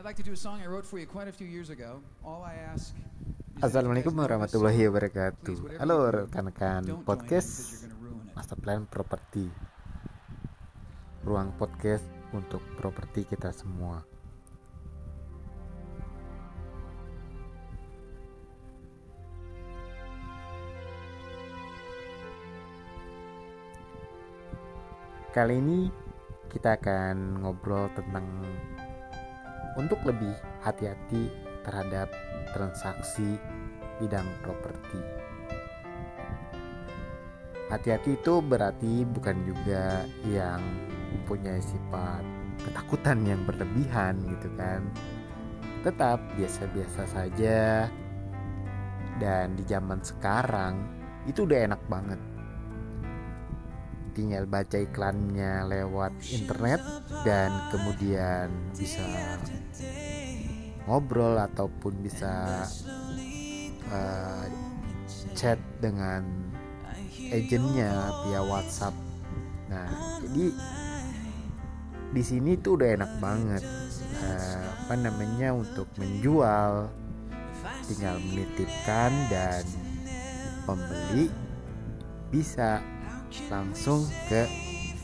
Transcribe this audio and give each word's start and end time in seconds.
I'd 0.00 0.08
like 0.08 0.16
to 0.16 0.22
do 0.24 0.32
a 0.32 0.36
song 0.48 0.64
I 0.64 0.66
wrote 0.66 0.88
for 0.88 0.96
you 0.96 1.04
quite 1.04 1.28
a 1.28 1.32
few 1.32 1.44
years 1.44 1.68
ago. 1.68 2.00
All 2.24 2.40
I 2.40 2.56
ask 2.72 2.96
is 2.96 3.04
that 3.20 3.36
you 3.52 3.60
Assalamualaikum 3.68 4.16
warahmatullahi 4.16 4.88
wabarakatuh. 4.88 5.76
Halo 5.76 6.08
rekan-rekan 6.08 7.04
podcast. 7.04 7.84
Master 8.32 8.56
Plan 8.56 8.88
Properti. 8.88 9.44
Ruang 11.28 11.52
podcast 11.60 12.08
untuk 12.32 12.64
properti 12.80 13.28
kita 13.28 13.52
semua. 13.52 14.00
Kali 25.36 25.60
ini 25.60 25.92
kita 26.48 26.80
akan 26.80 27.44
ngobrol 27.44 27.92
tentang 27.92 28.24
untuk 29.80 30.04
lebih 30.04 30.36
hati-hati 30.60 31.32
terhadap 31.64 32.12
transaksi 32.52 33.40
bidang 33.96 34.28
properti. 34.44 35.00
Hati-hati 37.72 38.18
itu 38.18 38.44
berarti 38.44 39.06
bukan 39.08 39.36
juga 39.46 40.04
yang 40.26 40.60
mempunyai 41.16 41.62
sifat 41.62 42.22
ketakutan 42.60 43.24
yang 43.24 43.40
berlebihan 43.48 44.20
gitu 44.36 44.52
kan. 44.58 44.84
Tetap 45.80 46.20
biasa-biasa 46.36 47.02
saja. 47.08 47.88
Dan 49.20 49.52
di 49.56 49.64
zaman 49.68 50.00
sekarang 50.00 50.80
itu 51.28 51.44
udah 51.44 51.72
enak 51.72 51.82
banget. 51.88 52.20
Tinggal 54.10 54.44
baca 54.50 54.76
iklannya 54.76 55.70
lewat 55.70 56.12
internet 56.34 56.82
dan 57.22 57.54
kemudian 57.70 58.50
bisa 58.74 59.00
ngobrol 60.84 61.38
ataupun 61.38 61.94
bisa 62.02 62.66
uh, 63.86 64.44
chat 65.38 65.56
dengan 65.78 66.26
agentnya 67.30 68.10
via 68.26 68.42
WhatsApp. 68.42 68.94
Nah, 69.70 70.18
jadi 70.26 70.50
di 72.10 72.22
sini 72.26 72.58
tuh 72.58 72.74
udah 72.74 72.88
enak 72.98 73.12
banget 73.22 73.62
uh, 74.26 74.64
apa 74.82 74.94
namanya 74.98 75.54
untuk 75.54 75.86
menjual, 75.94 76.90
tinggal 77.86 78.18
menitipkan 78.18 79.14
dan 79.30 79.62
pembeli 80.66 81.30
bisa 82.34 82.82
langsung 83.50 84.06
ke 84.26 84.42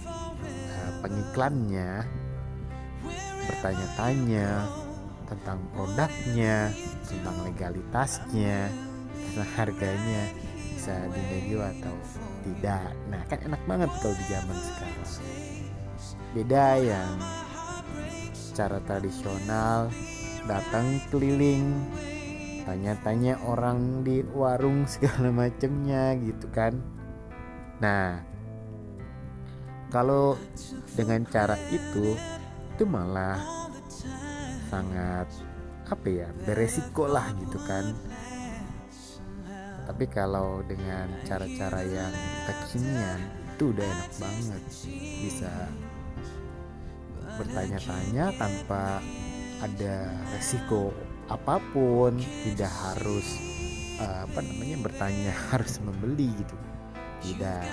uh, 0.06 0.91
pengiklannya 1.02 2.02
bertanya-tanya 3.46 4.66
tentang 5.27 5.58
produknya, 5.74 6.70
tentang 7.06 7.36
legalitasnya, 7.42 8.70
tentang 9.14 9.50
harganya 9.58 10.22
bisa 10.74 10.94
dinego 11.10 11.66
atau 11.66 11.94
tidak. 12.47 12.94
Nah, 13.10 13.22
kan 13.27 13.38
enak 13.42 13.62
banget 13.66 13.91
kalau 13.98 14.14
di 14.14 14.24
zaman 14.30 14.58
sekarang. 14.58 15.10
Beda 16.34 16.66
yang 16.78 17.12
cara 18.54 18.78
tradisional 18.86 19.91
datang 20.47 21.02
keliling 21.10 21.74
tanya-tanya 22.64 23.38
orang 23.47 24.02
di 24.06 24.22
warung 24.34 24.86
segala 24.91 25.34
macemnya 25.34 26.14
gitu 26.22 26.47
kan. 26.54 26.95
Nah, 27.77 28.24
kalau 29.92 30.36
dengan 30.96 31.22
cara 31.28 31.56
itu 31.69 32.16
itu 32.77 32.84
malah 32.88 33.41
sangat 34.69 35.28
apa 35.86 36.06
ya 36.08 36.28
beresiko 36.44 37.06
lah 37.06 37.28
gitu 37.36 37.60
kan. 37.64 37.92
Tapi 39.86 40.04
kalau 40.10 40.66
dengan 40.66 41.06
cara-cara 41.22 41.80
yang 41.86 42.10
kekinian 42.48 43.20
itu 43.54 43.70
udah 43.70 43.87
enak 43.87 44.12
banget. 44.19 44.62
Bisa 45.22 45.53
bertanya-tanya 47.37 48.34
tanpa 48.34 48.98
ada 49.62 50.12
resiko 50.34 50.93
apa 51.26 51.58
pun 51.72 52.19
tidak 52.47 52.70
harus 52.70 53.26
uh, 53.98 54.28
apa 54.28 54.41
namanya 54.44 54.76
bertanya 54.84 55.32
harus 55.53 55.81
membeli 55.82 56.31
gitu 56.38 56.54
tidak. 57.26 57.66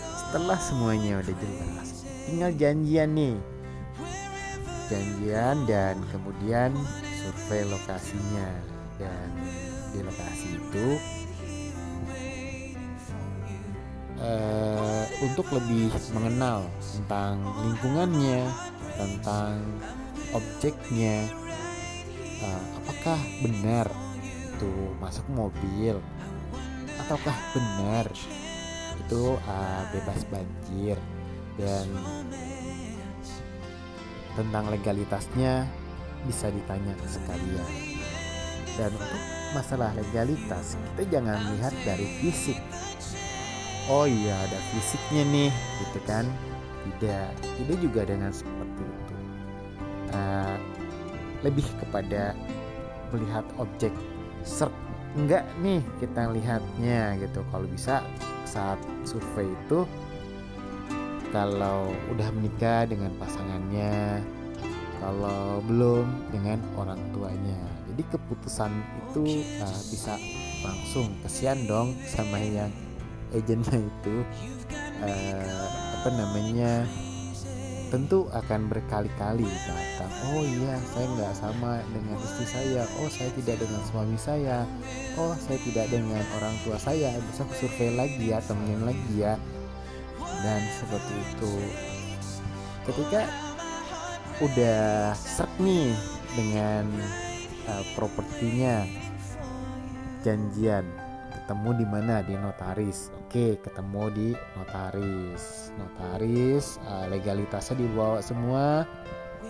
Setelah 0.00 0.58
semuanya 0.58 1.22
udah 1.22 1.34
jelas 1.38 1.88
tinggal 2.26 2.50
janjian 2.54 3.10
nih. 3.14 3.36
Janjian 4.90 5.56
dan 5.70 5.94
kemudian 6.10 6.70
survei 7.22 7.62
lokasinya. 7.66 8.50
Dan 9.00 9.28
di 9.90 10.04
lokasi 10.04 10.60
itu 10.60 10.86
eh, 14.20 15.04
untuk 15.24 15.46
lebih 15.50 15.90
mengenal 16.12 16.68
tentang 16.78 17.40
lingkungannya 17.64 18.44
tentang 18.94 19.56
objeknya 20.36 21.26
eh, 22.44 22.62
apakah 22.84 23.18
benar 23.40 23.88
itu 24.60 24.72
masuk 25.00 25.24
mobil 25.32 25.96
ataukah 27.00 27.34
benar 27.56 28.06
itu 29.06 29.22
eh, 29.36 29.82
bebas 29.96 30.20
banjir 30.28 30.96
dan 31.56 31.86
tentang 34.38 34.70
legalitasnya 34.70 35.66
bisa 36.24 36.52
ditanya 36.52 36.94
sekalian. 37.08 37.68
Dan 38.78 38.90
untuk 38.94 39.22
masalah 39.52 39.90
legalitas, 39.98 40.78
kita 40.94 41.18
jangan 41.18 41.36
lihat 41.56 41.74
dari 41.82 42.06
fisik. 42.22 42.56
Oh 43.90 44.06
iya, 44.06 44.36
ada 44.46 44.58
fisiknya 44.70 45.26
nih, 45.26 45.50
gitu 45.82 46.00
kan? 46.06 46.24
Tidak, 46.86 47.28
tidak 47.58 47.76
juga 47.82 48.00
dengan 48.06 48.30
seperti 48.30 48.82
itu. 48.86 49.14
Uh, 50.14 50.56
lebih 51.42 51.66
kepada 51.82 52.36
melihat 53.10 53.44
objek 53.58 53.92
serp 54.46 54.72
enggak 55.18 55.42
nih 55.58 55.82
kita 55.98 56.30
lihatnya 56.30 57.18
gitu 57.18 57.42
kalau 57.50 57.66
bisa 57.66 57.98
saat 58.46 58.78
survei 59.10 59.50
itu 59.50 59.82
kalau 61.34 61.90
udah 62.10 62.28
menikah 62.34 62.86
dengan 62.86 63.14
pasangannya, 63.18 64.22
kalau 64.98 65.62
belum 65.66 66.06
dengan 66.34 66.58
orang 66.74 66.98
tuanya. 67.14 67.58
Jadi 67.90 68.02
keputusan 68.06 68.70
itu 69.02 69.22
nah, 69.58 69.78
bisa 69.90 70.14
langsung 70.62 71.10
kesian 71.26 71.66
dong 71.66 71.94
sama 72.06 72.38
yang 72.38 72.70
agennya 73.30 73.78
itu 73.78 74.16
uh, 75.02 75.66
apa 76.02 76.08
namanya 76.14 76.86
tentu 77.90 78.30
akan 78.30 78.70
berkali-kali 78.70 79.50
datang. 79.66 80.12
Oh 80.30 80.46
iya 80.46 80.78
saya 80.94 81.06
nggak 81.10 81.34
sama 81.34 81.82
dengan 81.90 82.16
istri 82.22 82.46
saya. 82.46 82.86
Oh 83.02 83.10
saya 83.10 83.30
tidak 83.34 83.58
dengan 83.58 83.82
suami 83.90 84.16
saya. 84.16 84.62
Oh 85.18 85.34
saya 85.34 85.58
tidak 85.66 85.90
dengan 85.90 86.22
orang 86.38 86.54
tua 86.62 86.78
saya. 86.78 87.10
Besok 87.30 87.50
survei 87.58 87.90
lagi 87.98 88.30
ya 88.30 88.38
temenin 88.46 88.86
lagi 88.86 89.14
ya. 89.18 89.34
Dan 90.22 90.62
seperti 90.78 91.14
itu. 91.34 91.52
Ketika 92.86 93.26
udah 94.40 95.12
set 95.18 95.50
nih 95.60 95.92
dengan 96.38 96.86
uh, 97.68 97.84
propertinya 97.98 98.86
janjian 100.22 100.86
ketemu 101.30 101.70
di 101.78 101.86
mana? 101.86 102.14
Di 102.26 102.34
notaris. 102.34 103.14
Oke 103.24 103.56
ketemu 103.62 104.02
di 104.10 104.28
notaris. 104.58 105.70
Notaris 105.78 106.82
uh, 106.84 107.06
legalitasnya 107.08 107.78
dibawa 107.78 108.18
semua 108.20 108.84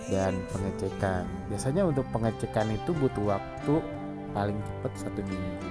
dan 0.09 0.39
pengecekan. 0.53 1.25
Biasanya 1.51 1.85
untuk 1.85 2.05
pengecekan 2.13 2.71
itu 2.73 2.93
butuh 2.95 3.35
waktu 3.37 3.75
paling 4.31 4.57
cepat 4.57 4.91
satu 4.95 5.21
minggu. 5.21 5.69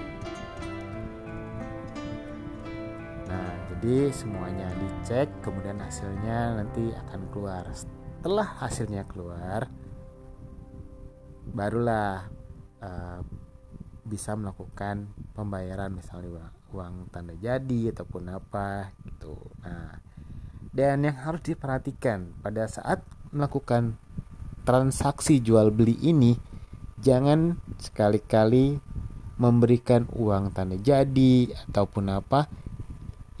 Nah, 3.27 3.51
jadi 3.73 4.11
semuanya 4.13 4.67
dicek, 4.77 5.27
kemudian 5.41 5.81
hasilnya 5.81 6.61
nanti 6.61 6.93
akan 7.07 7.21
keluar. 7.33 7.65
Setelah 7.73 8.47
hasilnya 8.61 9.03
keluar, 9.09 9.65
barulah 11.51 12.29
uh, 12.83 13.19
bisa 14.11 14.35
melakukan 14.35 15.07
pembayaran 15.31 15.95
misalnya 15.95 16.51
uang, 16.75 17.07
tanda 17.15 17.31
jadi 17.39 17.95
ataupun 17.95 18.27
apa 18.27 18.91
gitu. 19.07 19.39
Nah, 19.63 19.95
dan 20.75 21.07
yang 21.07 21.15
harus 21.15 21.39
diperhatikan 21.47 22.35
pada 22.43 22.67
saat 22.67 22.99
melakukan 23.31 23.95
transaksi 24.67 25.39
jual 25.39 25.71
beli 25.71 25.95
ini, 26.03 26.35
jangan 26.99 27.55
sekali-kali 27.79 28.83
memberikan 29.39 30.05
uang 30.11 30.51
tanda 30.51 30.77
jadi 30.77 31.49
ataupun 31.71 32.05
apa 32.11 32.45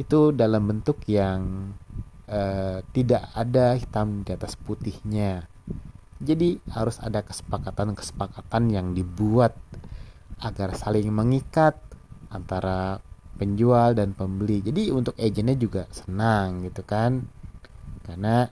itu 0.01 0.33
dalam 0.33 0.65
bentuk 0.65 1.05
yang 1.05 1.71
uh, 2.25 2.81
tidak 2.89 3.29
ada 3.37 3.77
hitam 3.77 4.25
di 4.25 4.33
atas 4.33 4.57
putihnya 4.57 5.45
jadi 6.21 6.57
harus 6.73 6.97
ada 7.01 7.21
kesepakatan-kesepakatan 7.21 8.73
yang 8.73 8.97
dibuat 8.97 9.53
agar 10.41 10.73
saling 10.73 11.07
mengikat 11.13 11.77
antara 12.33 12.97
penjual 13.37 13.93
dan 13.93 14.17
pembeli. 14.17 14.61
Jadi 14.61 14.89
untuk 14.89 15.13
agennya 15.17 15.57
juga 15.57 15.85
senang 15.93 16.65
gitu 16.65 16.81
kan. 16.81 17.25
Karena 18.05 18.49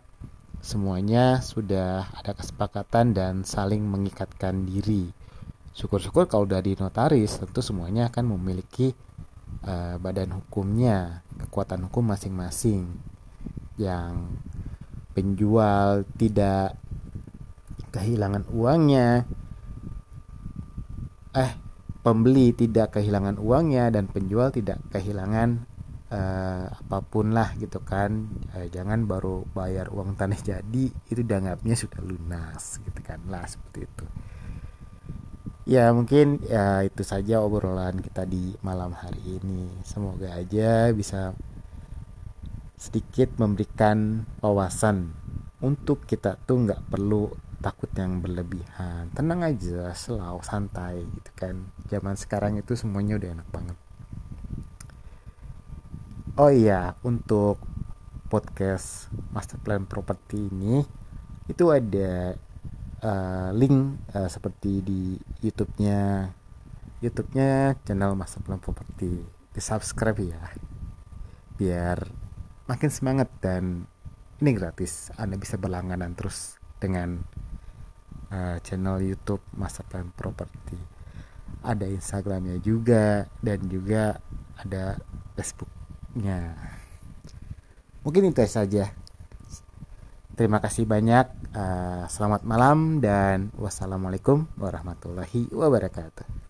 semuanya 0.61 1.41
sudah 1.41 2.09
ada 2.13 2.33
kesepakatan 2.37 3.13
dan 3.13 3.33
saling 3.41 3.81
mengikatkan 3.85 4.65
diri. 4.69 5.09
Syukur-syukur 5.73 6.25
kalau 6.29 6.45
dari 6.45 6.73
notaris 6.73 7.37
tentu 7.37 7.61
semuanya 7.61 8.09
akan 8.09 8.37
memiliki 8.37 8.93
uh, 9.65 9.95
badan 9.97 10.37
hukumnya 10.37 11.25
kekuatan 11.37 11.89
hukum 11.89 12.13
masing-masing. 12.13 12.89
Yang 13.77 14.41
penjual 15.13 16.03
tidak 16.17 16.77
kehilangan 17.89 18.45
uangnya. 18.51 19.25
Eh 21.33 21.68
pembeli 21.99 22.55
tidak 22.55 22.95
kehilangan 22.95 23.37
uangnya 23.37 23.91
dan 23.91 24.07
penjual 24.07 24.49
tidak 24.49 24.79
kehilangan 24.91 25.67
uh, 26.09 26.71
apa 26.71 26.97
pun 27.05 27.31
lah 27.35 27.53
gitu 27.59 27.79
kan. 27.83 28.27
Uh, 28.55 28.67
jangan 28.71 29.05
baru 29.05 29.45
bayar 29.53 29.91
uang 29.93 30.17
tanah 30.17 30.39
jadi 30.39 30.85
itu 30.89 31.21
dianggapnya 31.21 31.75
sudah 31.75 32.01
lunas 32.03 32.79
gitu 32.81 32.99
kan 33.03 33.19
lah 33.27 33.45
seperti 33.45 33.85
itu. 33.85 34.05
Ya 35.69 35.93
mungkin 35.93 36.41
ya 36.49 36.81
itu 36.81 37.05
saja 37.05 37.45
obrolan 37.45 38.01
kita 38.01 38.25
di 38.25 38.57
malam 38.65 38.95
hari 38.97 39.37
ini. 39.37 39.69
Semoga 39.85 40.33
aja 40.33 40.89
bisa 40.89 41.37
sedikit 42.73 43.37
memberikan 43.37 44.25
wawasan 44.41 45.13
untuk 45.59 46.07
kita 46.07 46.39
tuh 46.47 46.63
nggak 46.65 46.89
perlu 46.89 47.48
takut 47.59 47.91
yang 47.95 48.23
berlebihan. 48.23 49.11
Tenang 49.11 49.43
aja 49.43 49.91
selalu 49.95 50.41
santai 50.43 51.03
gitu 51.03 51.31
kan. 51.35 51.55
Zaman 51.91 52.15
sekarang 52.15 52.59
itu 52.59 52.75
semuanya 52.75 53.19
udah 53.19 53.29
enak 53.39 53.47
banget. 53.51 53.77
Oh 56.39 56.47
iya 56.47 56.95
untuk 57.03 57.59
podcast 58.31 59.11
master 59.35 59.59
plan 59.59 59.83
properti 59.83 60.47
ini 60.47 60.85
itu 61.51 61.65
ada 61.67 62.37
uh, 63.03 63.49
link 63.51 63.99
uh, 64.15 64.29
seperti 64.31 64.79
di 64.79 65.01
YouTube-nya. 65.43 66.31
YouTube-nya 66.99 67.79
channel 67.87 68.11
Master 68.11 68.43
Plan 68.43 68.59
Property 68.59 69.23
di 69.23 69.61
subscribe 69.63 70.19
ya 70.19 70.35
biar 71.55 72.07
makin 72.71 72.87
semangat 72.87 73.27
dan 73.43 73.83
ini 74.39 74.51
gratis. 74.55 75.11
Anda 75.19 75.35
bisa 75.35 75.59
berlangganan 75.59 76.15
terus 76.15 76.55
dengan 76.79 77.27
uh, 78.31 78.57
channel 78.63 79.01
YouTube 79.03 79.43
Master 79.57 79.85
Plan 79.85 80.09
Property 80.13 80.79
ada 81.65 81.85
Instagramnya 81.85 82.61
juga 82.63 83.27
dan 83.43 83.59
juga 83.67 84.17
ada 84.59 84.95
Facebooknya 85.35 86.55
mungkin 88.01 88.31
itu 88.31 88.43
saja 88.47 88.89
Terima 90.39 90.63
kasih 90.63 90.87
banyak. 90.87 91.51
Uh, 91.51 92.07
selamat 92.07 92.47
malam 92.47 93.03
dan 93.03 93.51
wassalamualaikum 93.59 94.47
warahmatullahi 94.55 95.51
wabarakatuh. 95.51 96.48